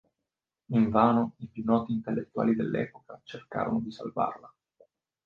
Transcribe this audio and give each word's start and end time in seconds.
Invano 0.71 1.35
i 1.37 1.47
più 1.47 1.61
noti 1.63 1.91
intellettuali 1.91 2.55
dell'epoca 2.55 3.21
cercarono 3.23 3.81
di 3.81 3.91
salvarla. 3.91 4.51